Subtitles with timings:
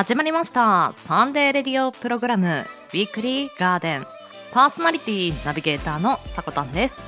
[0.00, 0.94] 始まりました。
[0.94, 4.06] サンデーレディオプログラムウィークリーガーデン。
[4.50, 7.02] パーソナリティナビゲーターのさこたんです。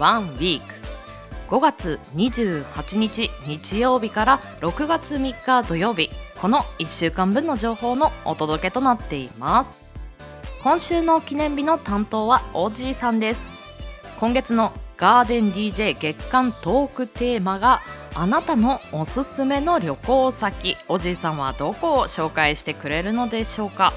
[0.00, 0.64] ワンウィーク。
[1.48, 6.10] 5月28日日曜日から6月3日土曜日。
[6.40, 9.78] この1週間分の情報のお届けとなっています。
[10.64, 13.46] 今週の記念日の担当はおじいさんです。
[14.18, 17.80] 今月のガーデン DJ 月間トークテーマが
[18.14, 20.76] あなたのおすすめの旅行先。
[20.88, 23.92] おじいさんはどこを紹介してくれるのでしょうか。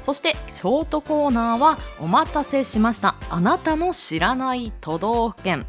[0.00, 3.16] そしてショートコーナーはお待たせしました。
[3.28, 5.66] あなたの知らない都道府県。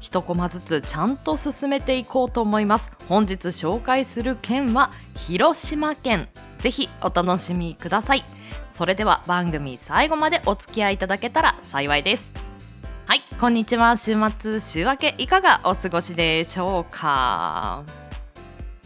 [0.00, 2.90] 一コマずつちゃんと進めていこうと思います。
[3.08, 6.28] 本日紹介する県は広島県。
[6.58, 8.24] ぜひお楽しみください。
[8.72, 12.34] それでは番組最後までお付き合いいただけたら幸いです。
[13.06, 13.22] はい。
[13.40, 13.96] こんにちは。
[13.96, 17.84] 週末週明けいかがお過ごしでしょうか？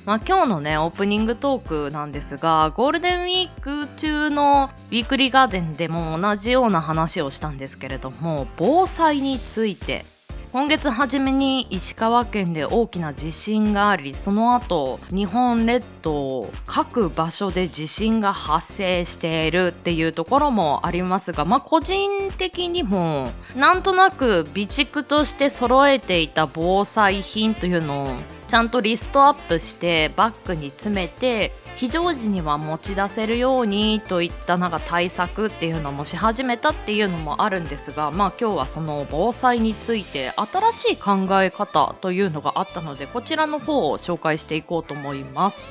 [0.05, 10.05] まあ、今日のねオープニングトークなんですがゴールデンウィーク中のウィークリーガーデンでも同じような話をしたんですけれども防災について
[10.53, 28.17] 今月初めに石川県で大きな地震がありその後日本列島各場所で地震が発生しているっていうところもありますがまあ個人的にもなんとなく備蓄として揃えていた防災品というのを
[28.48, 45.67] ちゃんとリストアップしてバッグに詰めて非常時には持ち出せるようにといったなんか対策っていうのもし始めたっていうのもあるんですがまあ今日はその防災について新しい考え方というのがあったのでこちらの方を紹介していこうと思います。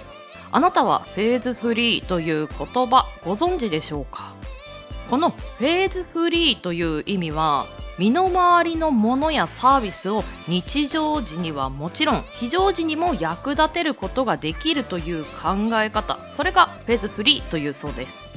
[0.52, 4.34] あなたはフェーズフリーという言葉ご存知でしょうか？
[5.10, 7.66] このフェーズフリーという意味は
[7.98, 16.18] 身の回りのものやサービスを日常時にはもちろん非常時にも役立てることができるという考え方。
[16.28, 18.30] それがフェーズフリーというそうです。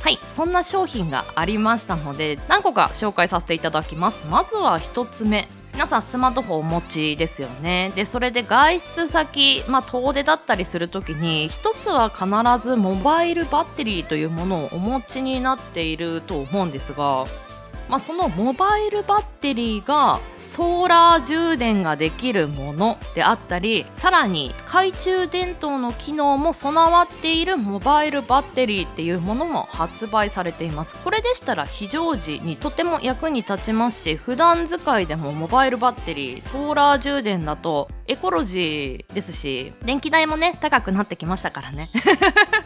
[0.00, 0.18] はい。
[0.34, 4.26] そんな商品がありましたので何個か紹介させていただきます。
[4.26, 5.48] まずは1つ目。
[5.74, 7.90] 皆さんスマートフォンお持ちですよね。
[7.96, 12.26] でそれで外出先、まあ、遠出だったりする時に一つは必
[12.64, 17.24] ずモバイルバッテリーというものをお持ちになっていると思うんですが
[17.88, 30.94] まあ、そのモバイルバッテリーがソーラー充電ができるものであったりさらに懐中電灯の機能も備わっているモバイルバッテリーっていうものも発売されています。
[31.02, 41.90] これでしたら非常時にとても役に立ちますし普段使いでもモバイルバッテリーソーラー充電だとエコロジーですし電気代もね高くなってきましたからね。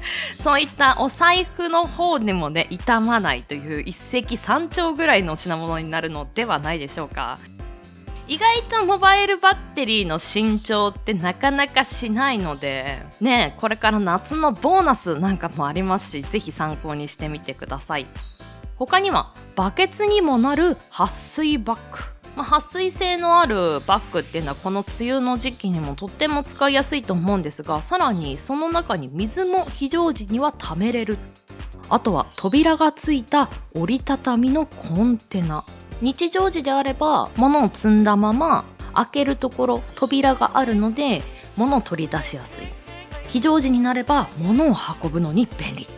[0.40, 7.38] そういったお財布の方でもね傷まないという一石三鳥ぐらいの品物になるのではないでしょうか。
[8.26, 18.06] 意外とモバイルバッテリーの新調ってなかなかしないのでねこれから夏のボーナスなんかもありますし是非参考にしてみてください。
[18.76, 22.17] 他にはバケツにもなる撥水バッグ。
[22.38, 31.18] まあ、撥水性のあるバッグっていうのはこの梅雨の時期にもとっても使いやすいと思うんですがさらにその中に水も非常時には貯めれる。
[31.88, 35.64] あとは扉がついた折りたたみのコンテナ。
[36.00, 41.22] 日常時であれば物を積んだまま開けるところ扉があるので
[41.56, 42.68] 物を取り出しやすい。
[43.26, 45.88] 非常時になれば物を運ぶのに便利。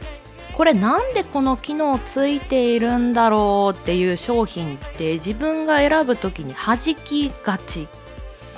[0.57, 7.89] これなんでこの機能ついているんだろうっていう商品って自分が選ぶ時に弾きがち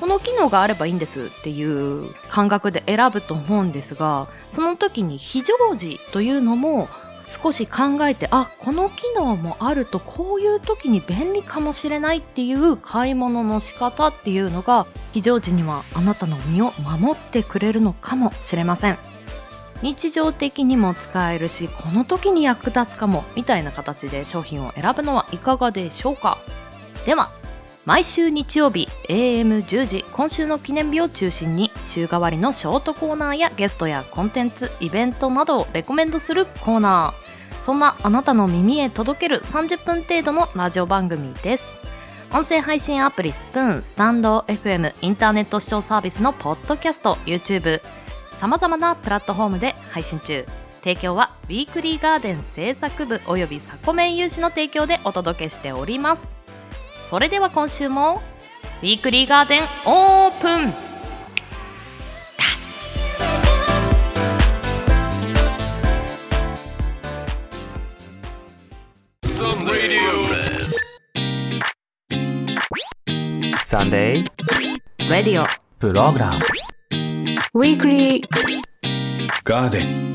[0.01, 6.89] この機能があればいいんですっていう感覚で選ぶと思うんですがその時に非常時というのも
[7.29, 19.12] 少し考えてあこの機能もあるとこういう時に便利かもしれないっていう買い物の仕方っていうのが非常時にはあなたの身を守ってくれるのかもしれません。
[19.83, 26.39] 日常的にも使えるしこの時に役立つかもみたいな形で商品を選ぶのはいかがでしょうか？
[27.05, 27.31] では
[27.85, 37.65] 毎週日曜日 AM10 時今週の記念日を中心に週替わりのショートコーナーやゲストやコンテンツイベントなどをレコメンドするコーナー。
[37.65, 41.67] そんなあなたの耳へ届ける30分程度のラジオ番組です。
[42.33, 47.81] 音声配信アプリスプーンスタンド FM インターネット視聴サービスのポッドキャスト YouTube
[48.43, 50.45] さまざまなプラットフォームで配信中。
[50.81, 56.29] 提供はウィークリーガーデン制作部およびサコメン有志の提供でお届けしております。
[57.09, 58.21] それでは今週も
[58.83, 60.75] ウィークリーガーデンオープン
[73.63, 75.47] サンデーレディオ
[75.79, 76.33] プログラム
[77.55, 78.23] Weekly.
[79.45, 80.15] Garden.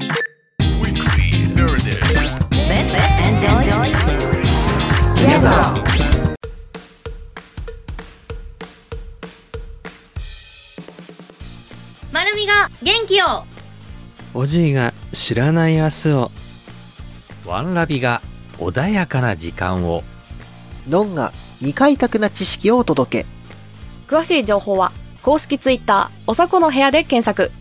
[0.81, 1.29] Weekly.
[1.53, 2.01] Heritage.
[2.09, 2.39] Let's
[3.21, 3.61] enjoy.
[5.13, 5.51] Together
[12.11, 13.25] まるみが元気を
[14.33, 16.31] おじいが知らない明日を
[17.45, 18.19] ワンラビが
[18.57, 20.01] 穏やかな時間を
[20.89, 21.29] ノンが
[21.59, 23.25] 未開拓な知識をお届け
[24.07, 24.91] 詳しい情報は
[25.27, 27.51] 公式ツイッターおさこの部屋で検索。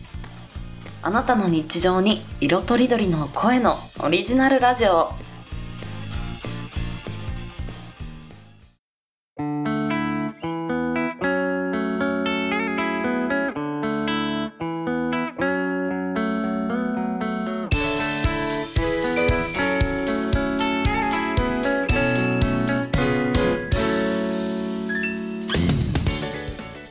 [1.03, 5.11] あなたの日常に色とりどりの声のオリジナルラジオ。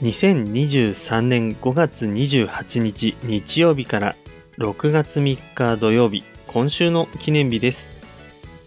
[0.06, 4.16] 2023年5月28日日曜日から
[4.60, 7.92] 6月3日土曜日今週の記念日です。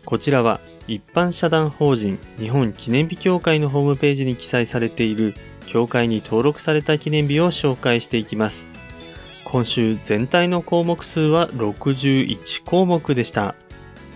[0.04, 5.34] こちらは一般社団法人日本記念日協会のホームページに記載されている
[5.66, 8.66] 協会に登録された記念日を紹介していきます。
[9.44, 13.54] 今週全体の項目数は61項目でした。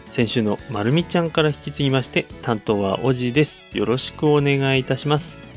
[0.07, 3.65] 先週のまるみちゃんから引き継ぎまして担当はおじです。
[3.75, 5.52] よろしくお願いいたします。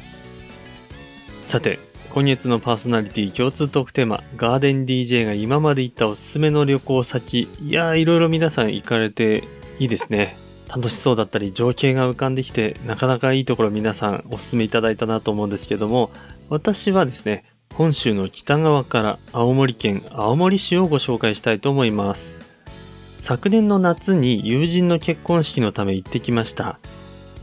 [1.46, 1.78] さて、
[2.10, 7.48] 今月のパーソナリティ共通トークテーマ、ガーデン DJ が今まで行ったおすすめの旅行先。
[7.62, 9.44] いやー、いろいろ皆さん行かれて
[9.78, 10.36] いいですね。
[10.68, 16.10] 楽しそうだったり、情景が浮かんできて、なかなかいいところ皆さんおすすめいただいたなと思うんですけども、
[16.50, 17.46] 私はですね、
[17.76, 22.40] 本州の北側から青森県青森市をご紹介したいと思います。
[23.20, 26.80] 昨年の夏に友人の結婚式のため行ってきました。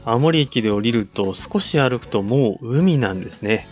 [0.05, 3.65] 青森駅で降りると少し歩くともう海なんですね。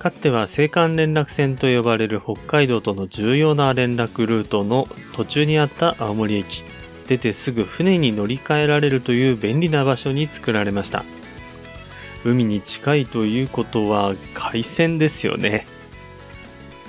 [0.00, 6.64] かつては青函連絡船と呼ばれる北海道との重要な連絡ルートの途中にあった青森駅。
[7.06, 11.04] 出てすぐ船に乗り換えられるという便利な場所に作られました。
[12.24, 15.66] 海に近いということは海鮮ですよね。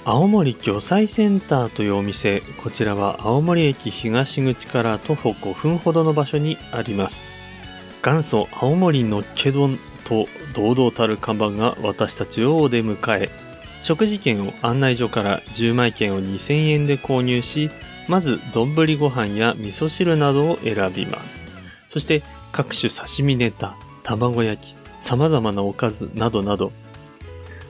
[0.05, 7.25] 青森魚菜センターというお店、こちらは青森駅東口から徒歩5分ほどの場所にあります。
[8.01, 13.29] 元祖青森のっけ丼と堂々たる看板が私たちをお出迎え。
[13.81, 17.71] 食事券を案内所から10枚券を2000円で購入し
[18.07, 21.43] まず丼ご飯や味噌汁などを選びます。
[21.89, 22.21] そして
[22.51, 26.71] 各種刺身ネタ卵焼き様々なおかずなどなど。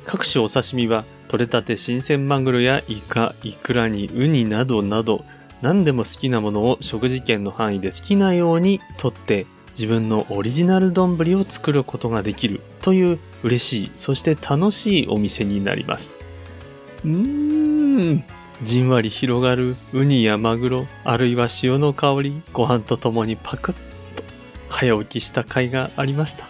[0.06, 5.24] 各種お刺身は取れたて新鮮マグロやイカイクラにウニなどなど
[5.62, 16.20] 何でも好きなものを食事券の範囲で好きなように取って自分のオリジナル丼を作ることができるという嬉しいそして楽しいお店になります。
[17.04, 18.24] うーん。
[18.64, 23.82] じんわり広がるウニやマグロあるいは塩の香りご飯とともにパクッと
[24.70, 26.46] 早起きした甲斐がありました。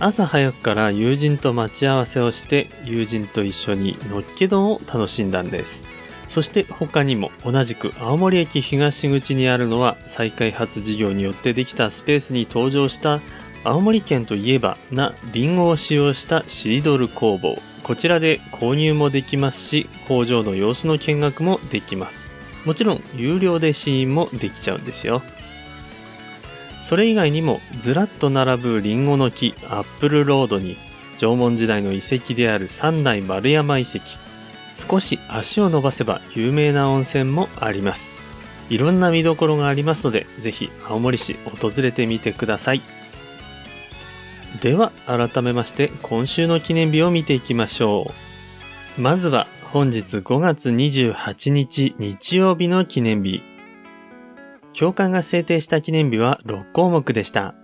[0.00, 5.88] 朝早くから友人と待ち合わせをして友人と一緒にのっけ丼を楽しんだんです
[6.28, 13.20] そして他にも同じく青森駅東口にあるのは再開発事業によってできたスペースに登場した
[13.64, 17.56] 青森県といえばなリンゴを使用したシードル工房。
[17.82, 22.28] こちらで購入もできますし工場の様子の見学もできます。
[22.66, 25.22] もちろん有料で試飲もできちゃうんですよ。
[26.82, 30.76] それ以外にもずらっと並ぶリンゴの木アップルロードに
[31.16, 34.27] 縄文時代の遺跡である三代丸山遺跡。
[34.78, 38.10] 少し足を伸ばせば有名な温泉もあります。
[38.70, 42.80] いろんな見どころがありますのでぜひ青森市訪れてみてください。
[44.60, 48.12] では改めまして今週の記念日を見ていきましょ
[48.96, 49.00] う。
[49.00, 53.42] まずは本日5月28日日曜日の記念日。
[54.72, 57.54] 教会が制定した記念日は6項目でした。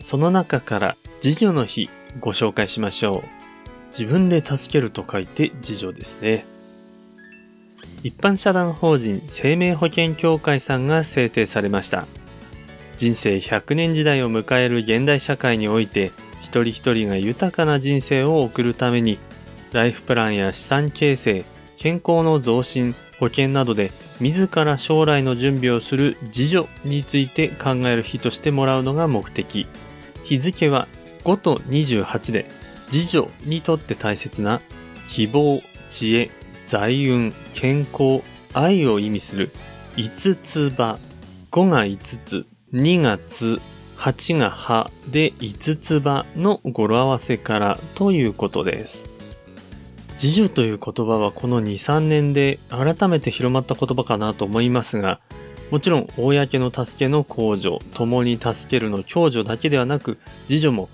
[0.00, 1.90] その中から次女の日
[2.20, 3.39] ご紹介しましょう。
[3.90, 6.46] 自分で助けると書いて自助ですね。
[8.02, 12.06] 一般社団法人生命保険協会さんが制定されました。
[12.96, 19.18] 人生100年時代を迎える現代社会において、一人一人が豊かな人生を送るために、
[19.72, 21.44] ライフプランや資産形成、
[21.76, 29.66] 健康の増進、保険などで自ら将来の準備をする自助について考える日としてもらうのが目的。
[30.24, 30.88] 日付は
[31.24, 32.46] 5と28で
[32.92, 34.60] 自助にとって大切な
[35.08, 36.30] 希望、知恵、
[36.64, 39.50] 財運、健康、愛を意味する
[39.96, 40.98] 5つ葉、
[41.50, 43.60] 5が5つ、2がつ、
[43.96, 49.10] 8が葉で5つ葉の語呂合わせからということです。
[50.14, 55.20] 自助という言葉はこの2、3年で改めて広まった言葉かなと思いますが、
[55.70, 60.18] もちろん、公の助けの公助、共に助けるの共助だけではなく、
[60.48, 60.88] 自助も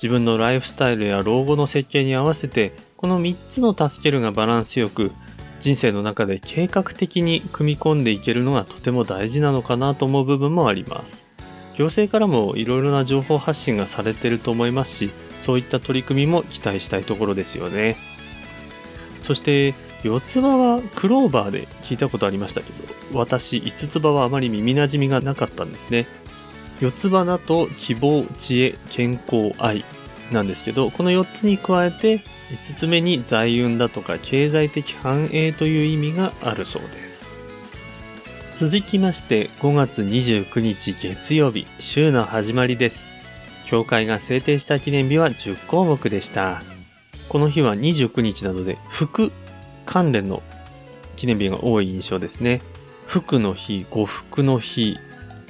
[0.00, 5.12] 自分のライフスタイルや老後の設計に合わせて、この3つの助けるがバランスよく、
[5.58, 11.26] 人生の中で計画的に組み込んでいけるのがとても大事なのかなと思う部分もあります。
[11.76, 17.96] 行政からもいろいろな情報発信がされてると思いますし、そういった取り組みも期待したいところですよね。
[19.20, 26.06] そして、四つ葉はクローバーで聞いたことありましたけど、私、五つ葉はあまり耳馴染みがなかったんですね。
[26.80, 29.84] 四つ葉だと希望、知恵、健康、愛
[30.32, 37.26] なんですけど、この4つに加えて、5つ目に財運だとか経済的繁栄という意味があるそうです。
[38.56, 43.08] 続きまして、5月29日月曜日、週の始まりです。
[43.66, 46.62] 教会が制定した記念日は10項目でした。
[47.28, 49.32] この日は29日なので、服
[49.86, 50.42] 関連の
[51.16, 52.60] 記念日が多い印象ですね。
[53.06, 54.98] 服の日、呉服の日、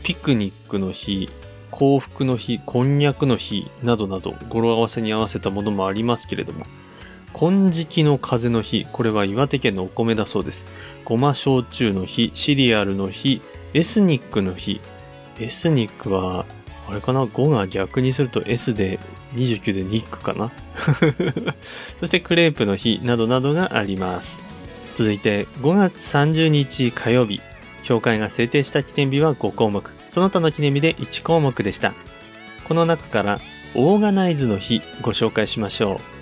[0.02, 1.28] ピクニックの日、
[1.71, 6.64] 幸福の日、こんにゃくの日などなど語呂合わせに合わせたものもありますけれども、
[7.35, 10.64] 金色の風の日、これは岩手県のお米だそうです。
[11.04, 13.42] ごま焼酎の日、シリアルの日、
[13.75, 14.80] エスニックの日。
[15.38, 16.47] エスニックは、
[16.88, 18.99] あれかな ?5 が逆にすると S で
[19.35, 20.50] 29でニックかな？
[21.99, 24.42] そしてクレープの日などなどがあります。
[24.95, 27.40] 続いて5月30日火曜日、
[27.80, 31.94] 教会が制定した記念日は5項目、その他の記念日で1項目でした。
[32.66, 33.40] この中から
[33.75, 36.20] オーガナイズの日ご紹介しましょう。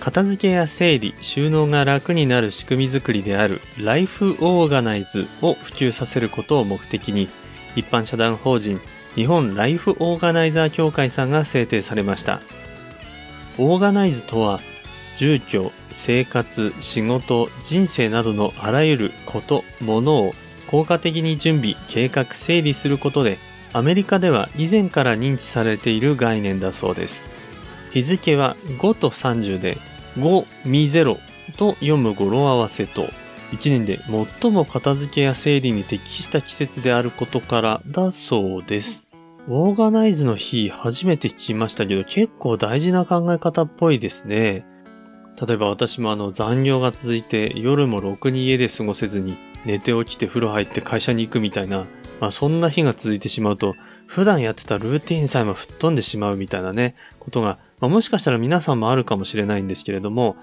[0.00, 7.28] 片付けや整理、収納が楽になる仕組み作りであるライフオーガナイズを普及させることを目的に
[7.74, 8.80] 一般社団法人
[9.14, 12.40] 日本ライフオーガナイザー協会さんが制定されました。
[13.58, 14.60] オーガナイズとは
[15.16, 20.34] 住居、生活、仕事、人生などのあらゆること、ものを
[20.66, 23.38] 効果的に準備、計画、整理することで
[23.72, 27.30] アメリカでは以前から認知されている概念だそうです。
[27.92, 29.78] 日付は5と30で
[30.16, 31.18] 5み0
[31.56, 33.08] と読む語呂合わせと
[33.52, 33.98] 1年で
[34.40, 39.06] 最も片付けや整理に適した季節であることからだそうです。
[39.48, 44.66] オーガナイズの日初めて聞きましたけど結構大事な考え方っぽいですね。
[45.40, 51.86] 例えば私もあの残業が続いて夜もろくに家で過ごせずに寝て起きて風呂入って会社に行くみたいな、
[52.20, 53.74] まあそんな日が続いてしまうと
[54.06, 60.36] 普段やってたルーティンさえも吹っ飛んでしまうみたいなね、ことが、まあ、もしかしたら皆さんもあるかもしれないんですけれども、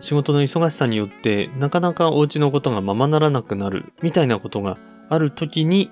[0.00, 4.78] 仕事の忙しさによってなかなかお家のことがままならなくなるみたいなことが
[5.10, 5.90] ある時に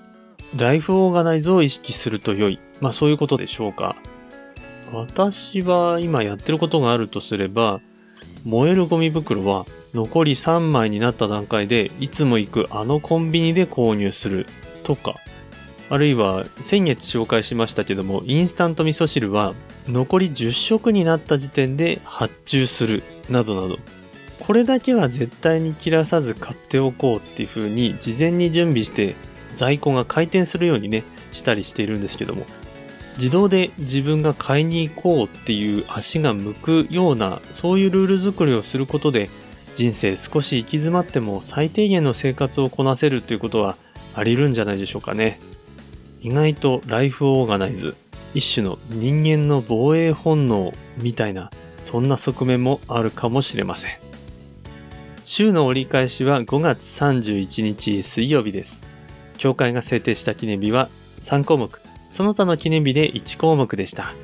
[0.56, 2.58] ライフオーガナイズを意識すると良い。
[2.80, 3.96] まあそういうことでしょうか。
[4.92, 7.80] 私は今やってることがあるとすれば、
[8.44, 14.46] 燃えるゴミ袋は残り3枚になった段階でいつも行くあのコンビニで購入する
[14.84, 15.16] とか、
[15.88, 19.54] あるいは先月紹介しましたけども、インスタント味噌汁は
[19.88, 23.78] 残り10食になった時点で発注するなどなど、
[24.38, 29.14] これだけは絶対に切らさず買っておこうっていう風に事前に準備して
[29.54, 32.46] 在庫が回転するようにね、したりしているんですけども、
[33.16, 39.28] 自動で自分が買いに行こうっていう足が向くような、そういうルール作りをすることで、
[39.74, 43.76] 人生少し行き詰まっても最低限の生活をこなせるということは
[44.14, 45.40] ありるんじゃないでしょうかね。
[46.20, 47.96] 意外とライフオーガナイズ、
[48.34, 51.50] 一種の人間の防衛本能みたいな、
[51.82, 53.90] そんな側面もあるかもしれません。
[55.24, 58.80] 週の折り返しは5月31日水曜日です。
[59.38, 60.88] 教会が制定した記念日は
[61.20, 64.14] 3項目、その他の記念日で1項目でした。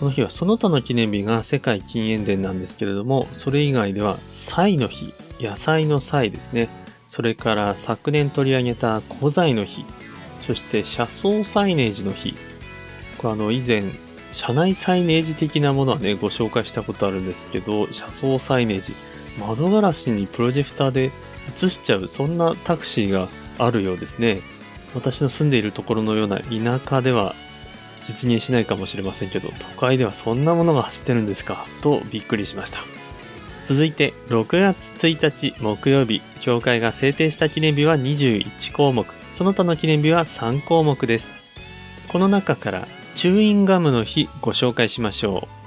[0.00, 6.70] この日はその他の記念日が世界禁煙デーなんですけれども、それ以外では菜の日、野菜の菜ですね。
[7.06, 9.84] それから昨年取り上げた古材の日、
[10.40, 12.34] そして車窓サイネージの日。
[13.18, 13.92] これあの以前、
[14.32, 18.94] 車内サイネージ的なものはね、ご紹介したことあるんですけど、車窓サイネージ、
[19.38, 21.10] 窓ガラスにプロジェクターで
[21.54, 23.28] 映しちゃう、そんなタクシーが
[23.58, 24.40] あるようですね。
[24.94, 27.34] 私の住んでいるところのような田舎では
[28.10, 32.80] 実現しないかもしれませんけど、都会ではそんなものが走ってるんですか、とびっくりしました。
[33.64, 41.32] 続いて、6月1日木曜日、教会が制定した記念日は21項目、その他の記念日は3項目です。
[42.08, 45.60] この中から、チューインガムの日ご紹介しましょう。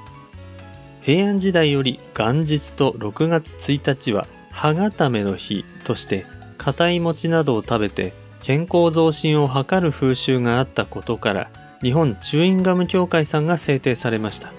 [1.03, 6.25] 平安時代より元日と6月1日は歯固めの日として、
[6.57, 11.49] 硬い餅などを食べて健康増進を図る風習があったことから、
[11.83, 14.53] 日本チューインガム協会さんが制定されました。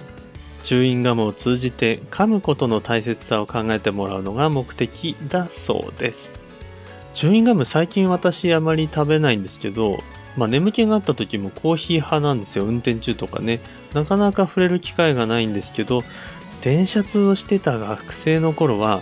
[0.63, 6.39] チューインガムを通じて噛むことの大切さを考えてもらうのが目的だそうです。
[7.15, 9.99] チューインガム最近私あまり食べないんですけど
[10.37, 12.67] まあ眠気があった時もコーヒー派なんですよ。
[12.67, 13.61] 運転中とかね。
[13.95, 16.03] なかなか触れる機会がないんですけど
[16.61, 19.01] 電車通をしてた学生の頃は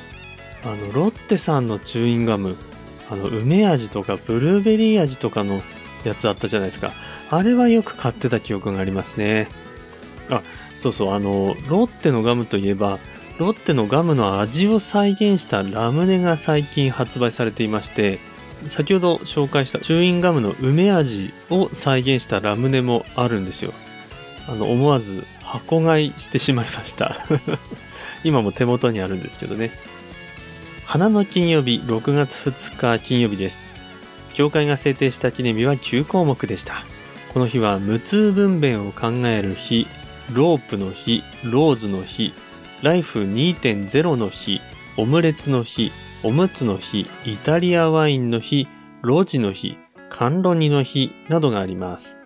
[0.65, 2.57] あのロッテさんのチューインガム
[3.11, 5.61] あの梅味とかブルーベリー味とかの
[6.05, 6.93] やつあったじゃないですか。
[7.31, 9.49] あれはよく買ってた記憶がありますね。
[10.31, 10.43] あ
[10.79, 11.15] そうそう。
[11.15, 12.99] あのロッテのガムといえば
[13.39, 18.21] ロッテのガムの味を再現したラムネが最近発売されていまして
[18.69, 23.73] 先ほど紹介したチューインガムの梅味を再現したラムネもあるんですよ。
[24.47, 27.17] あの思わず箱買いしてしまいました。
[28.25, 29.73] 今も手元にあるんですけどね。
[30.85, 33.72] 花の金曜日6月2日金曜日です。
[34.35, 36.85] 教会が制定した記念日は9項目でした。
[37.33, 39.87] この日は無痛分娩を考える日
[40.35, 42.33] ロープの日ローズの日
[42.83, 44.61] ライフ2.0の日
[44.99, 48.69] オムレツの日おむつの日イタリアワインの日
[49.01, 49.79] ロジの日
[50.11, 52.19] 甘露煮の日などがあります。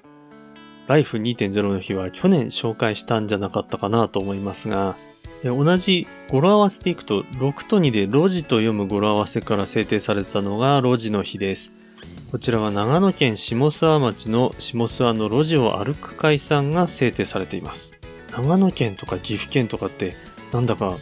[0.89, 4.97] ライフ2.0の日は去年紹介したんじゃなかったかなと思いますが
[5.43, 11.86] 同じ語呂合わせでいくと6と2でロジと読む語呂合わせから制定されたのがロジの日です。
[12.31, 17.93] こちらは長野県下諏訪町の下諏訪の路地を歩く会さんが制定されています。
[18.33, 20.15] 長野県とか岐阜県とかって
[20.53, 20.97] なんだか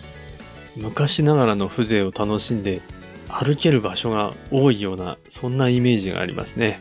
[0.77, 2.83] 昔ながらの風情を楽しんで
[3.29, 6.81] 歩ける場所が多いようなそんなイメージがありますね。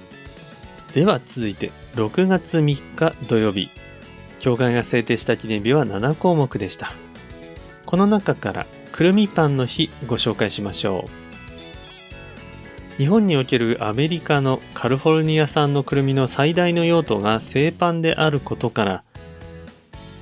[0.94, 3.70] では続いて6月3日土曜日。
[4.40, 6.92] 教会が制定した記念日は7項目でした。
[7.86, 11.23] この中からくるみパンの日ご紹介しましょう。
[12.98, 19.04] 日本におけるアメリカのカリフォルニア産のくるみの最大の用途が製パンであることから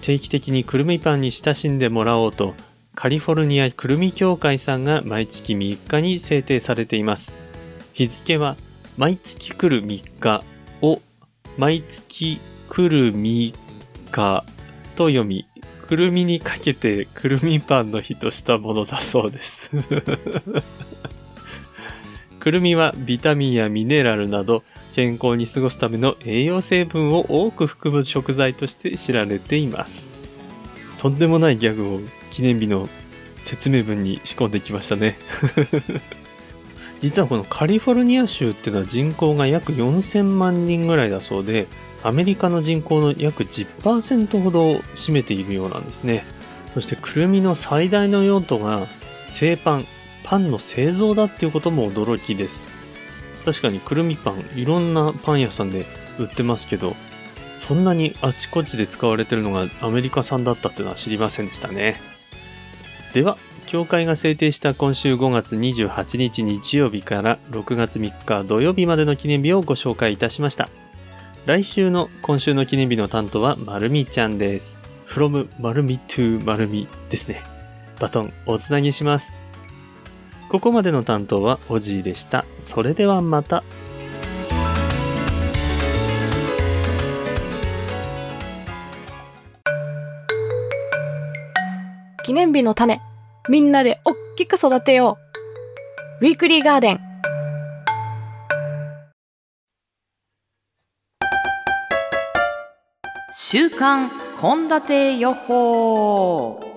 [0.02, 2.56] 定期的にくるみパンに親しんでもらおうと
[2.96, 7.34] カリフォルニアくるみ協会さんが毎月3日に制定されています。
[7.94, 8.58] 日付は
[8.98, 10.44] 毎月来る3日
[10.82, 11.02] を
[11.58, 13.54] 毎月来る3
[14.12, 14.46] 日
[14.96, 15.48] と読み
[15.82, 19.72] くるみにかけてくるみパンの日としたものだそうです。
[22.42, 24.64] くるみはビタミンやミネラルなど
[24.96, 30.10] 健康に過ごすための栄養成分を多く含む食材として知られています。
[30.98, 32.00] とんでもないギャグを
[32.32, 32.90] 記念日の
[33.38, 35.20] 説明文に仕込んできましたね。
[37.00, 41.68] 実はこのカリフォルニア州っていうのは人口が約4000万人ぐらいだそうで
[42.04, 46.26] アメリカの人口の約10%ほどを占めているようなんですね。
[46.74, 48.88] そしてくるみの最大の用途が
[49.30, 49.86] 製パン。
[50.24, 52.66] パンの製造だっていうことも驚きです。
[53.44, 55.86] 確かにくるみパンいろんなパン屋さんで
[56.20, 56.96] 売ってますけど
[57.56, 62.00] そんなにあちこちで使われてるのがアメリカ産だったっていうのは知りませんでしたね。
[63.14, 70.70] では教会が制定した今週5月28日日曜日から6月3日土曜日までの記念日をご紹介いたしました。
[71.46, 74.78] 来週の今週の記念日の担当はまるみちゃんです。
[75.08, 77.44] From まるみ to まるみですね。
[78.00, 79.41] バトンおつなぎします。
[80.52, 83.64] ここまでの担当はおじいでしたそれではまた
[92.24, 93.02] 記念日の種、
[93.50, 95.18] みんなでおっきく育てよ
[96.22, 96.26] う。
[96.26, 97.00] ウィークリーガーデン。
[103.36, 104.10] 週刊
[104.40, 106.71] 献立予報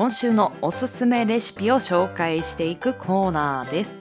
[0.00, 4.00] 今週のおすすめレシピを紹介していくコーナーです。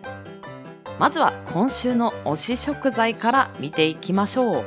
[0.98, 4.64] まずは今週の推し食材から見ていきましょう。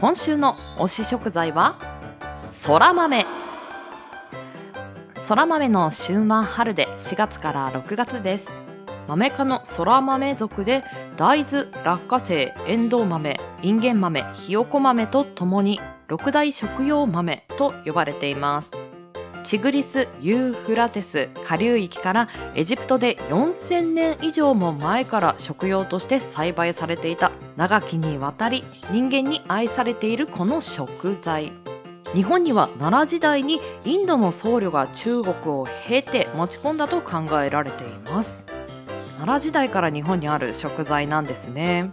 [0.00, 1.76] 今週の推し食材は
[2.46, 3.26] そら豆
[5.16, 8.50] そら豆の旬は春で4月から6月です。
[9.06, 10.82] 豆科のそら豆属で
[11.18, 18.70] 大豆、落花生、エンドウ豆、インゲン豆、ひよこ豆とともに六大食用豆と呼ばれています。
[19.42, 31.52] チグリス・ユーフラテス下流域からエジプトで4000年以上も前から食用として栽培されていた長きにわたり人間に愛されているこの食材。
[32.14, 38.44] 日本には奈良時代にインドの僧侶が中国を経て持ち込んだと考えられています。
[39.16, 41.92] 奈良時代から日本にある食材なんですね。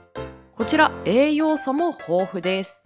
[0.56, 2.84] こちら栄養素も豊富です。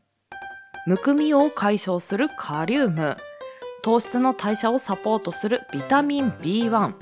[0.85, 3.15] むくみを解消するカリウム。
[3.81, 6.93] 糖質の代謝をサポートするビタミン B1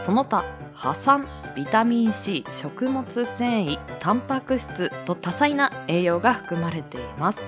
[0.00, 0.44] その他
[0.74, 7.40] 葉酸ビタミン C 食物繊維タンパク質と多彩な栄養が含まれています。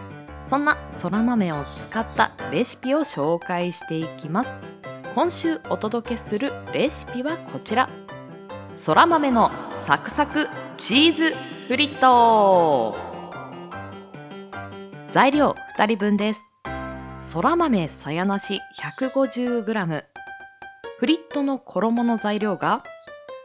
[0.46, 4.55] そんなそら豆を使ったレシピを紹介していきます。
[5.14, 7.90] 今週お届けするレシピはこちら。
[8.70, 11.35] そら豆のサクサクチーズ
[11.66, 12.96] フリット。
[15.11, 16.46] 材料2人分です。
[17.27, 20.05] そら豆さやなし 150g
[20.99, 22.83] フリットの衣の材料が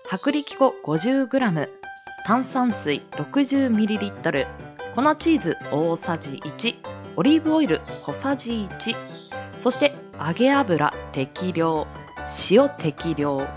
[0.06, 1.70] 薄力粉 50g
[2.26, 4.48] 炭酸水 60ml
[4.96, 6.76] 粉チーズ大さじ1
[7.18, 8.96] オリーブオイル小さじ1
[9.60, 11.88] そして揚げ油適量。
[12.52, 13.48] 塩適量。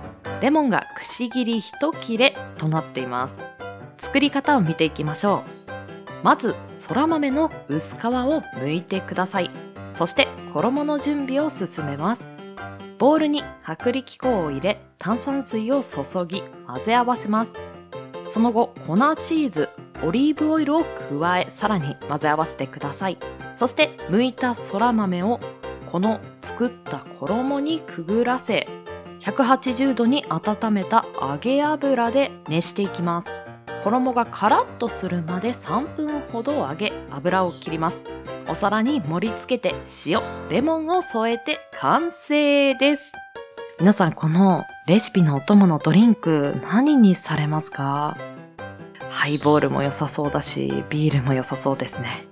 [0.40, 3.38] レモンがくし切り1切れとなっています。
[3.98, 6.24] 作り方を見ていきましょう。
[6.24, 9.63] まずそら豆の薄皮を剥いてください。
[9.94, 12.28] そして衣の準備を進めます。
[12.98, 17.54] ボウルに薄力粉を入れ炭酸水を注ぎ混ぜ合わせます。
[18.26, 19.68] その後粉チーズ
[20.02, 23.18] オリーブオイルを加えさらに混ぜ合わせてください。
[23.54, 25.38] そして剥いたそら豆を
[25.86, 28.66] この作った衣にくぐらせ
[29.20, 33.30] 180度に温めた揚げ油で熱していきます。
[33.84, 38.13] 衣がカラッとするまで3分ほど揚げ油を切ります。
[38.46, 39.74] お皿に盛り付けて
[40.06, 43.12] 塩レモンを添えて完成です。
[43.80, 48.16] 皆さんこのレシピのお供のドリンク何にされますか？
[49.10, 52.26] ハイボールも良さそうだしビールも良さそうですね。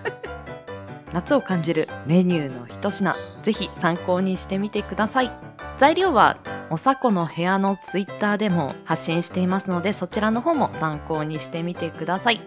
[1.12, 5.30] 夏を感じるメニューの一品ぜひ参考にしてみてください。
[5.78, 6.36] 材料は
[6.68, 12.40] おさこの部屋のツイッターでも発信していますのでそちらの方も参考にしてみてください。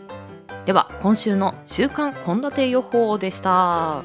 [0.69, 4.03] では今週の週刊献立予報でした。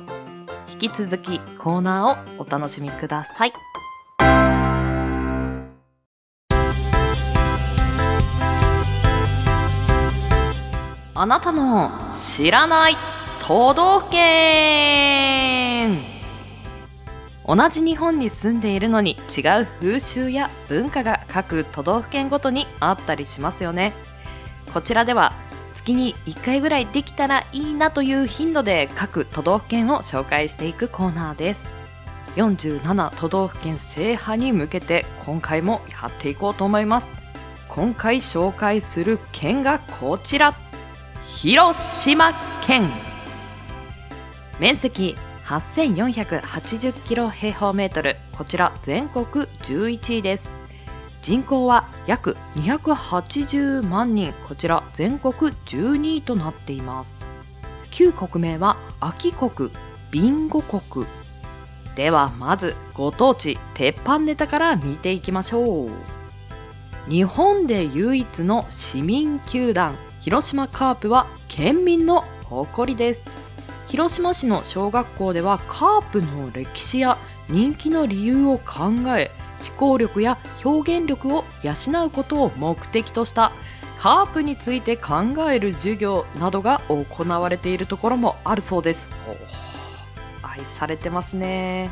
[0.72, 3.52] 引き続きコーナーをお楽しみください。
[11.14, 12.96] あなたの知らない
[13.40, 16.00] 都道府県。
[17.46, 23.92] 同じ日本に住んでいるのに違う風習や文化が各都道府県ごとにあったりしますよね。
[24.72, 25.34] こちらでは
[25.84, 31.66] 月に1回ぐらいできたらいいなという頻度で各都道府県を紹介していくコーナーです。
[32.36, 37.18] 47都道府県制覇に向けて今回もやっていこうと思います。
[37.68, 40.54] 今回紹介する県がこちら。
[41.26, 42.88] 広島県。
[44.58, 48.16] 面積8480キロ平方メートル。
[48.32, 50.63] こちら全国11位です。
[51.24, 54.34] 人口は約280万人。
[54.46, 57.24] こちら全国12位となっています。
[57.90, 59.70] 旧国名は秋国
[60.10, 61.06] ビンゴ国。
[61.94, 65.90] ではまずご当地鉄板ネタから見ていきましょう。
[67.08, 73.22] 日本で唯一の市民球団広島カープは県民の誇りです。
[73.88, 77.16] 広島市の小学校ではカープの歴史や
[77.48, 79.30] 人気の理由を考え
[79.66, 83.52] 思考力や表現力を養うことを目的とした
[83.98, 89.08] カープについて考える授業などが行われているところもあるそうです。
[90.42, 91.90] 愛されてますね。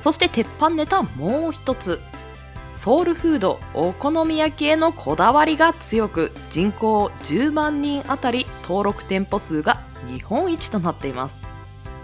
[0.00, 2.00] そして鉄板ネタもう一つ。
[2.70, 11.40] ソウルフードお好み焼きへのこだわりが強く人口10万人あたり登録店舗数が日本一となっています。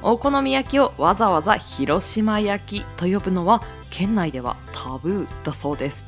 [0.03, 6.07] お好み焼きをわざわざ広島焼きと呼ぶのは県内ではタブーだそうです。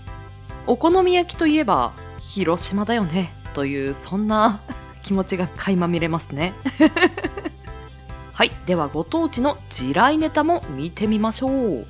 [0.66, 4.60] お好み焼きといえば広島だよねというそんな
[5.04, 6.54] 気持ちが垣間見れますね。
[8.32, 11.86] はいではご当地の地雷ネタも見てみましょう。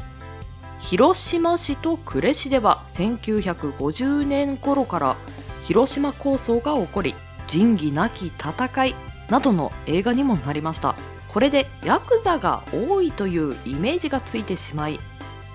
[0.81, 5.17] 広島市と呉市では1950年頃から
[5.63, 7.15] 広島構想が起こり
[7.47, 8.97] 仁義なき戦い
[9.31, 10.97] などの映画にもなりました。
[11.29, 15.01] これでヤクザが多いというイメージがついてしまい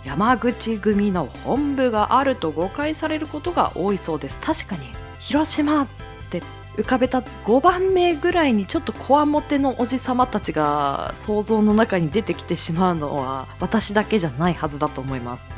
[0.06, 4.40] 山口組の本部があると誤解されることが多いそうです。
[4.40, 4.88] 確かに。
[5.20, 5.88] 広島っ
[6.30, 6.42] て
[6.78, 15.50] 浮かべた5番目ぐらいにちょっとこわもてのおじさまたちが想像の中に出てきてしまうのは私だけじゃないはずだと思います。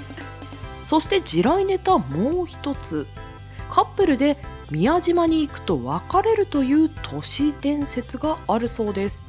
[0.84, 3.06] そして地雷ネタもう一つ。
[3.70, 4.36] カップルで
[4.70, 9.28] 宮島に行くと別れるという都市伝説があるそうです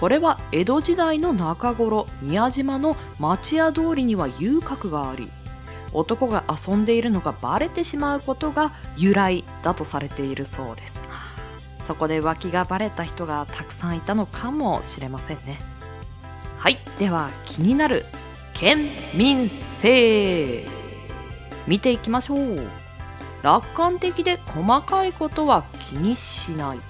[0.00, 5.30] これは江戸時代の中頃宮島の町屋通りには遊郭があり
[5.92, 11.00] 男が遊んでいるのがバレてしまうことが由来だとされているそうです。
[11.84, 15.58] そこで浮気がバレた人がたくさんいたのかもしれませんね。
[16.58, 18.04] はいでは気になる
[18.52, 20.66] 県民性。
[21.66, 22.60] 見ていきましょう。
[23.42, 26.80] 楽観的で細かいことは気にしない。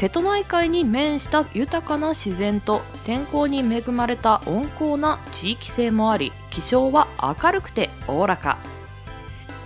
[0.00, 8.56] 瀬戸内海に面した豊かな自然と天候に恵まれた温厚な地域性もあり気象は明るくておおらか。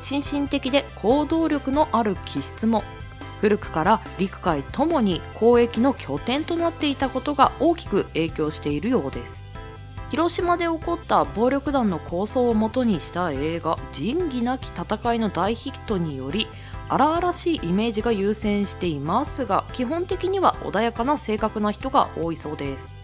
[0.00, 2.82] 心身的で行動力のある気質も
[3.40, 9.46] 古くから陸海ともに交易の拠点となっていたことが大きく影響しているようです。
[10.10, 16.48] 広島で起こった暴力団の構想をもとにした映画「仁義なき戦い」の大ヒットにより
[16.88, 22.94] 荒々しいイメージが優先していますが基本的には穏やかな性格な人が多いそうです。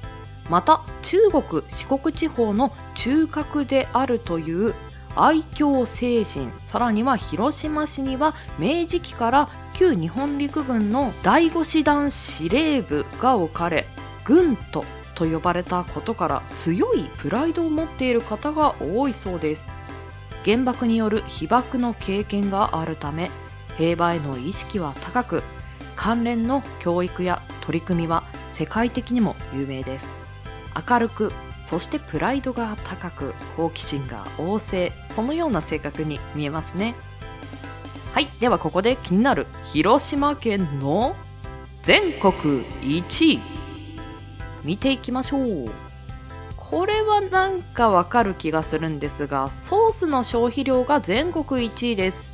[0.49, 4.75] また中国四国地方の中核であるという
[5.17, 13.87] 愛嬌精神さらには広島市には明治期から旧日本陸軍の第五師団司令部が置かれ
[14.25, 19.67] 軍都と呼ばれたことから強いプライドを持っている方が多いそうです。
[20.45, 23.31] 原爆による被爆の経験があるため
[23.81, 25.43] 平和への意識は高く
[25.97, 30.07] 関連の教育や取り組みは世界的にも有名です。
[30.87, 31.33] 明るく
[31.65, 36.95] そしてプライドが高く好奇心が旺盛そのような性格に見えますね。
[38.13, 41.17] はいではここで気になる広島県の
[41.83, 43.41] 全国1位。
[44.63, 45.71] 見ていきましょう。
[46.59, 52.30] これはなんかわかる気がするんですがソースの消費量が全国1位です。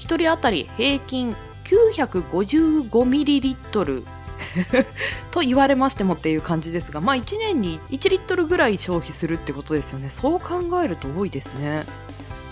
[0.00, 4.04] 1人当たり平均 955ml
[5.30, 10.08] と言われましてもっていう感じですがまあ1年に1リットルぐらい消費するってことですよね。
[10.08, 11.84] そう考えると多いですね。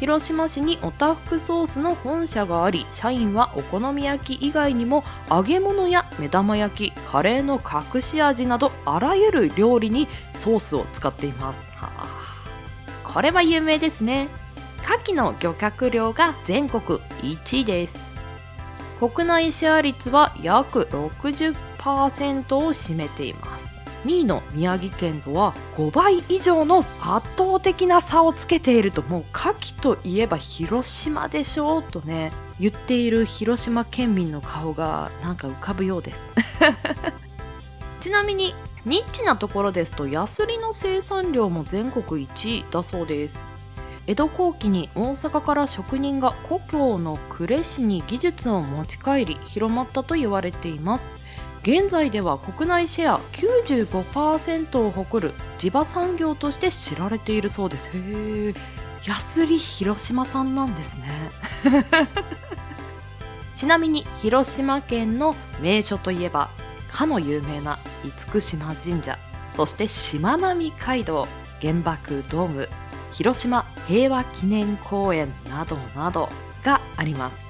[0.00, 11.66] 広島市におたふくソースの本社があり社員はお好み焼き以外にも揚げ物や目玉焼きカレーの隠し味などあらゆる料理にソースを使っています。
[11.74, 12.06] はあ。
[13.02, 14.28] これは有名ですね
[14.82, 18.00] 牡蠣の漁獲量が全国1位です。
[18.98, 23.66] 国内シェア率は約60%を占めています。
[24.04, 36.28] 2位の宮城県とは5倍以上の圧倒的な差をつけているともう牡蠣といえば広島でしょうとね言っている広島県民の顔がなんか浮かぶようです。
[38.00, 43.48] ちなみにニッチなところですとヤスリの生産量も全国1位だそうです
[44.08, 51.14] 江戸後期に大阪から職人が故郷の呉市に技術を持ち帰り広まったと言われています。
[51.60, 57.90] 現在では国内シェア95%を誇る地場産業として知られているそうです。
[57.90, 58.54] へえ
[59.06, 61.06] ヤスリ広島産なんですね。
[63.54, 66.48] ちなみに広島県の名所といえば
[66.90, 67.78] かの有名な
[68.32, 69.18] 厳島神社
[69.52, 71.28] そしてしまなみ海道
[71.60, 72.68] 原爆ドーム。
[73.12, 76.28] 広島平和記念公園などなど
[76.62, 77.48] があります。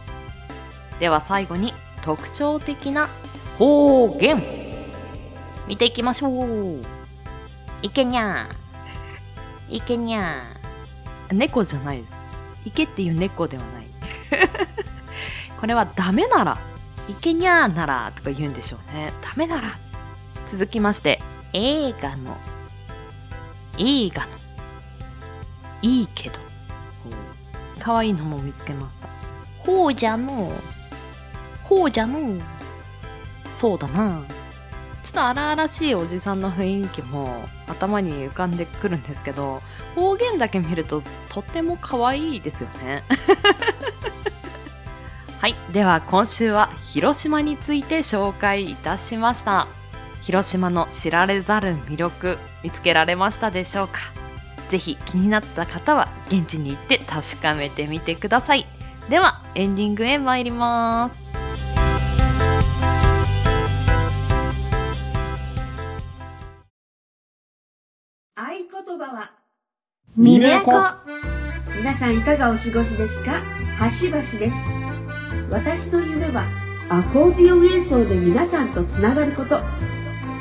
[1.01, 3.09] では最後に特徴的な
[3.59, 4.43] 方言。
[5.67, 6.83] 見ていきましょう。
[7.83, 9.77] いけにゃー。
[9.77, 11.35] いけにゃー。
[11.35, 12.05] 猫じゃない。
[12.65, 13.87] いけっていう猫ではない。
[15.61, 16.59] これはダメなら
[17.09, 19.13] いけにゃーならとか言うんでしょうね。
[19.21, 19.79] ダメなら。
[20.47, 21.21] 続きまして
[21.53, 22.37] 映画の。
[23.77, 24.29] 映画の
[25.83, 26.39] いいけど。
[27.81, 29.09] かわいいのも見つけました。
[29.59, 30.53] ほうじゃの
[31.65, 32.41] ほうじゃの
[33.55, 34.23] そうだな。
[35.05, 39.63] ちょっと荒々しいおじさんの雰囲気も頭に浮かんでくるんですけど
[39.95, 43.05] 方言だけ見るととっても可愛いですよね。
[45.41, 45.55] はい。
[45.73, 49.69] では今週は広島について紹介いたしました。
[50.21, 54.01] 広島の知られざる魅力見つけられましたでしょうか？
[54.69, 58.67] ぜひ気になった方は現地に行って確かめてみてください。
[59.09, 61.23] ではエンディングへ参ります。
[68.37, 68.43] 合
[68.87, 69.31] 言葉は
[70.17, 70.73] ミレコ
[71.77, 73.43] 皆さんいかがお過ごしですか？
[74.01, 74.57] 橋橋です。
[75.51, 76.45] 私の夢は
[76.91, 79.61] アコーディオン演奏で皆さんとつながること。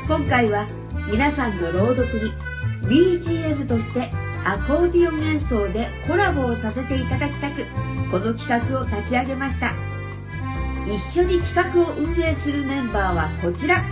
[0.06, 0.66] 今回は
[1.10, 2.32] 皆さんの朗読に
[2.88, 4.10] BGM として
[4.44, 7.66] アコーディオン演奏でコラボをさせていただきたく
[8.10, 9.74] この企画を立ち上げました。
[10.86, 13.84] 一緒に企画を運営するメンバーはこちら。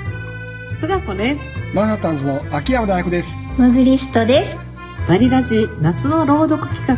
[0.80, 1.42] 菅子です。
[1.74, 3.36] マンハッタンズの秋山大学です。
[3.58, 4.56] マグリストです。
[5.06, 6.96] バリラジ夏の朗読企画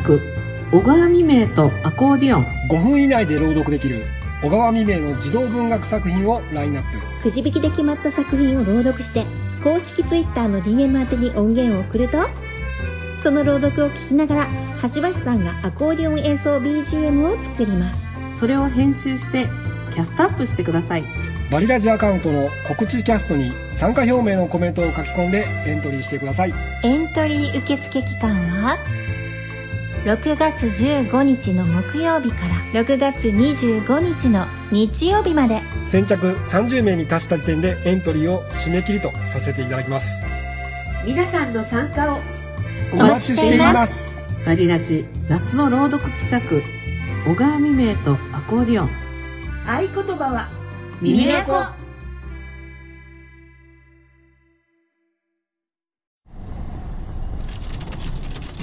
[0.71, 2.47] 小川未明とアコーディオン。
[2.71, 4.05] 5分以内で朗読できる
[4.43, 7.23] 小川未明の児童文学作品をラインナップ。
[7.23, 9.27] くじ引きで決まった作品を朗読して
[9.63, 12.19] 公式 Twitter の DM 宛てに音源を送ると
[13.23, 14.47] その朗読を聞きながら
[14.83, 18.07] 橋橋さんがアコーディオン演奏 BGM を作ります。
[18.37, 19.49] それを編集して
[19.93, 21.05] キャストアップしてください。
[21.51, 26.53] バリラジアカウントの告知キャストに参加表明のコメントを書き込んでエントリーしてください。
[26.85, 28.77] エントリー受付期間は
[30.09, 35.61] 6月15日の木曜日から6月25日の日曜日まで。
[35.85, 40.25] 先着30名に達した時点でエントリーを締め切りとさせていただきます。
[41.05, 42.21] 皆さんの参加を
[42.95, 44.19] お待ちしています。
[44.47, 46.41] バリラジ夏の朗読企画
[47.31, 48.91] 小川未明とアコーディオン。
[49.67, 50.49] 合言葉は
[51.03, 51.53] ミレコ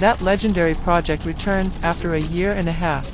[0.00, 3.06] That legendary project returns after a year and a half.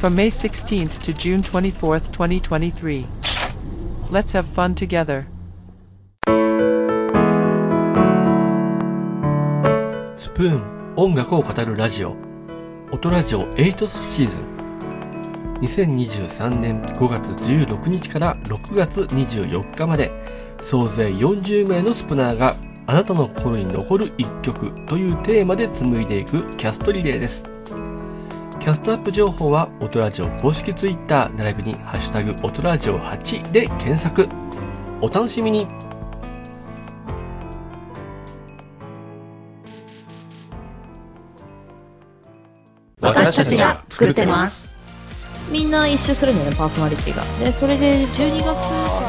[0.00, 3.06] From May 16th to June 24th, 2023.
[4.10, 5.26] Let's have fun together.
[10.18, 12.16] スプーン音楽を語るラジオ
[12.90, 14.62] 音ラジオ8スシーズン
[15.62, 20.10] 2023年5月16日から6月24日まで
[20.60, 22.56] 総勢40名のスプナーが
[22.86, 27.44] あなたの心に残る一曲というテーマで紡いでいくキャストリレーです。
[28.58, 34.28] キャストアップ情報は音ラジオ公式 Twitter 並びにハッシュタグ音ラジオ8で検索。
[35.00, 35.66] お楽しみに。
[43.00, 44.71] 私たちが作ってます。
[45.52, 47.22] みんな一周するんだよねパーソナリティが。
[47.38, 48.52] でそれで12月か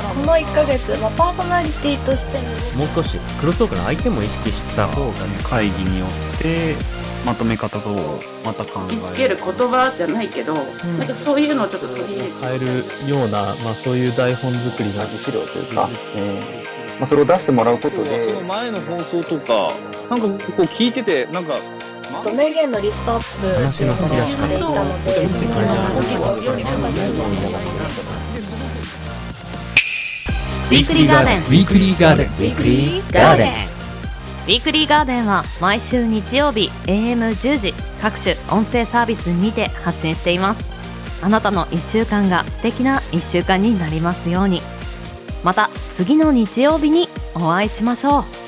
[0.04, 2.38] らこの1ヶ月、まあ、パーソナリティとして
[2.78, 6.76] もう少しクロストークの相手も意識した方がね会議によって
[7.26, 7.90] まとめ方と
[8.44, 10.62] また考えつける言葉じゃないけど、な
[11.06, 12.34] んかそういうのをちょっと取り入れて。
[12.42, 12.60] 変え
[13.08, 18.20] るような、まあ、そういう台本作りの資料というか、えーまあ、それを出してもらうことで。
[18.20, 19.74] その前の放送とか
[20.10, 21.60] なんかこう聞いててなんか
[22.36, 25.12] 名言のリストアップ話の振り出ししていたので
[30.72, 32.28] ウィークリーガーデンウィークリーガーデン。
[32.28, 33.52] ウィークリーガーデン。
[33.52, 40.66] ウィークリーガーデンは毎週日曜日 AM10 時各種音声サービスにて発信しています。
[41.22, 44.62] あなたの1週間が素敵な1週間になりますように。
[45.44, 48.43] また次の日曜日にお会いしましょう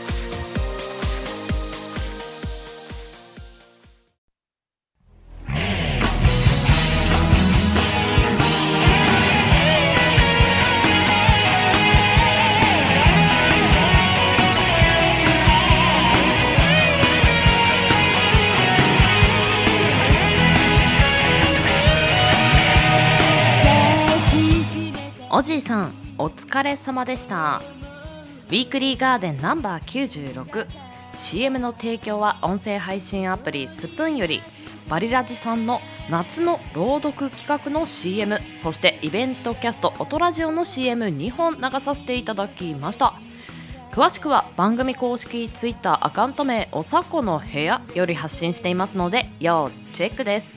[26.56, 27.62] 疲れ様でした。
[28.48, 30.68] ウィークリーガーデンナンバー
[31.14, 34.42] 96CM の提供は音声配信アプリスプーンより
[34.88, 43.16] バリラジさんの夏の朗読企画の CM そしてイベントキャスト音ラジオの CM2 本流させていただきました。
[43.92, 50.54] 詳しくは番組公式 Twitter アカウント名おさこの部屋より発信していますので要チェックです。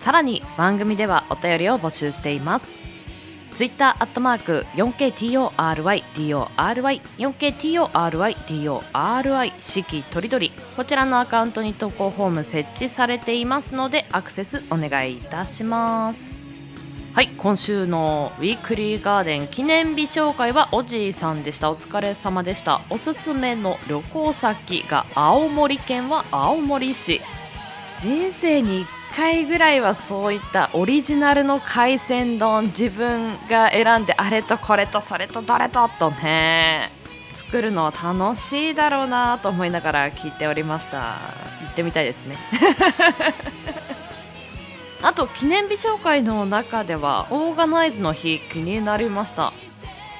[0.00, 2.81] さらに番組ではお便りを募集しています。
[3.54, 16.32] ツイッターアットマーク 4KTORYDORY、4KTORYDORY、四季とりどり、こちらのアカウントに投稿フォーム設置されていますので、アクセスお願いいたします。
[17.14, 21.70] はい、今週のウィークリーガーデン記念日紹介はおじいさんでした。
[21.70, 22.80] お疲れ様でした。
[22.88, 27.20] おすすめの旅行先が青森県は青森市。
[27.98, 36.90] 人生に1回ぐらいはそういったオリジナルの海鮮丼自分が選んであれとこれとそれとどれととね
[37.34, 41.16] 作るのは楽しいだろうなと思いながら聞いておりました。
[41.60, 42.36] 行ってみたいですね。
[45.02, 49.52] あと記念日紹介の中ではオーガナイズの日気になりました。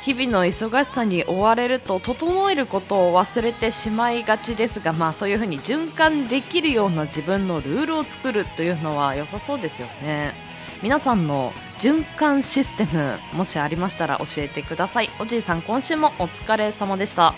[0.03, 10.33] 日々の忙しさに追われると整えることを忘れてしまいがちですがまあそういうふうに循環できるような自分のルールを作るというのは良さそうですよね。
[10.83, 17.35] 皆さんの循環システムもしありましたら教えてくださいおじいさん今週もお疲れ様でした。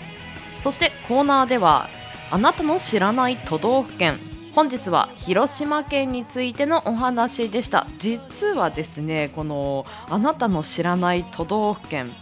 [0.59, 1.87] そしてコーナーでは
[2.31, 4.17] あなたの知らない都道府県。
[4.55, 7.85] 本日は広島県についてのお話でした。
[7.99, 12.15] 実はですねこのあなたの知らない都道府県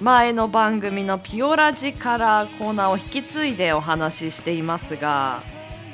[0.00, 5.42] 前の番組のピオラジからコーナーを引き継いでお話ししていますが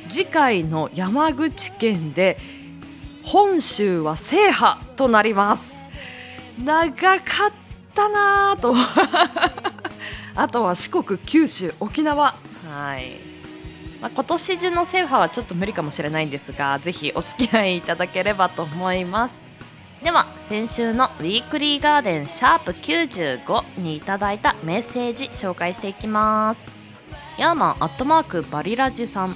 [0.09, 2.39] 次回の山口県で
[3.25, 5.83] 本州は制覇となります。
[6.63, 7.53] 長かっ
[7.93, 8.73] たなぁと。
[10.37, 12.37] あとは四国九州沖縄。
[12.71, 13.11] はい、
[14.01, 19.46] まあ、今年中の制覇はちょっと無理かもしれないんですがぜひお付き合いいただければと思います。
[20.07, 26.69] では先週のウィークリーガーデンシャープ95にいただいたメッセージ紹介していきます。
[27.39, 29.35] ヤーマンアットマークバリラジさん。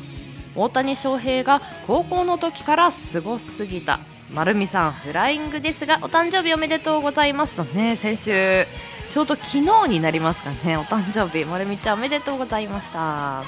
[0.55, 3.99] 大谷翔平が高校の時からすごすぎた。
[4.33, 4.93] 丸美さん。
[4.93, 8.65] フライングですがお誕生日おめでとうございますとね先週。
[9.11, 10.77] ちょうど昨日になりますかね。
[10.77, 11.45] お誕生日。
[11.47, 13.43] 丸美ちゃんおめでとうございました。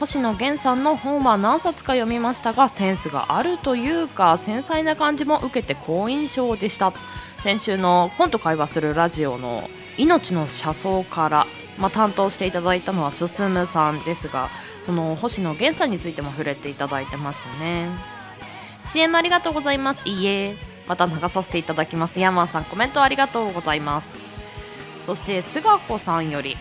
[0.00, 6.92] 星野源さんの本は何冊か読みましたがセンスがあるというか繊細な感じも受けて好印象でした。
[7.40, 11.46] 先週の本と会話するラジオの命の車窓から、
[11.78, 13.28] まあ、担当していただいたのは進
[13.66, 14.48] さんですが
[14.86, 17.88] その星野源さんについても触れていただいてましたね。
[18.86, 20.08] CM ありがとうございます。
[20.08, 20.56] いいえ。
[20.88, 22.18] また流させていただきます。
[22.18, 24.12] ヤマンさんコメントありがとうございます。
[25.06, 26.56] そして菅子さんより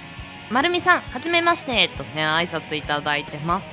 [0.51, 1.87] まるみさんはじめまして。
[1.97, 3.71] とね挨拶いただいてます。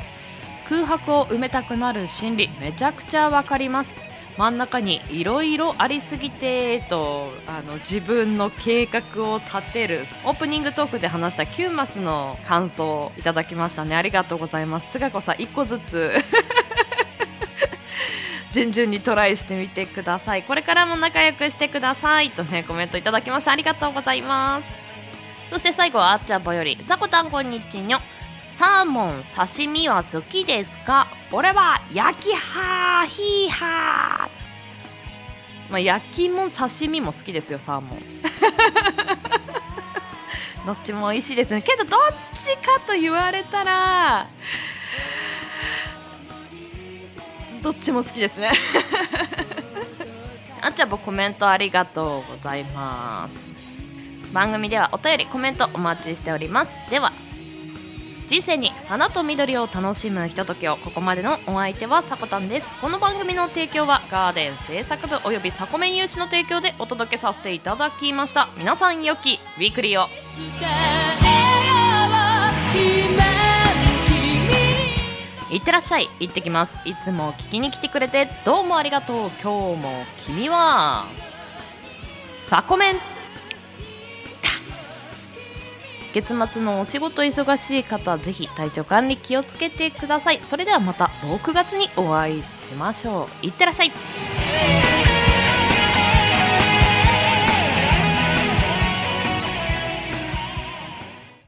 [0.68, 3.96] 空白を埋めたくなる心理めちゃくちゃわかります。
[4.36, 10.06] 真ん中にいろいろありすぎてとあの自分の計画を立てる。
[10.24, 13.96] オープニングトークで話した9マスの感想をいただきましたね。
[13.96, 14.92] ありがとうございます。
[14.92, 16.12] 菅子さん1個ずつ。
[18.52, 20.44] 順々にトライしてみてください。
[20.44, 22.30] これからも仲良くしてください。
[22.30, 23.50] とねコメントいただきました。
[23.50, 24.87] ありがとうございます。
[25.50, 27.98] そして最後はあっちゃんぽよりさこたんこんにちにょ
[28.52, 31.08] サーモン刺身は好きですか？
[31.32, 34.30] 俺は焼きはーヒーハー。
[35.70, 37.98] まあ焼きも刺身も好きですよサーモン。
[40.66, 41.62] どっちも美味しいですね。
[41.62, 42.00] けどどっ
[42.36, 44.26] ちかと言われたら
[47.62, 48.50] どっちも好きですね。
[50.60, 53.54] あっちゃんぽコメントありがとうございます
[54.32, 56.74] 番組ではお便りコメントお待ちしております。
[56.90, 57.12] では
[58.28, 62.74] 人生に花と緑を楽しむひとときをここまでのお相手はさこたんです。
[62.80, 68.50] この番組の提供はガーデン制作部およびサコメン有志の提供でお届けさせていただきました。
[68.58, 70.08] 皆さん良きウィークリーを。
[75.50, 76.76] いってらっしゃい行ってきます。
[76.84, 79.30] いつも聞きに来てくれてどうもありがとう。
[79.42, 81.06] 今日も君は
[82.36, 83.17] サコメン。
[86.22, 90.40] 月末のお仕事忙しい方ぜひ体調管理気をつけてください。
[90.42, 93.46] それではまた6月にお会いしましょう。
[93.46, 93.92] いってらっしゃい。